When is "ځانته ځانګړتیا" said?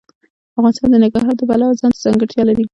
1.79-2.43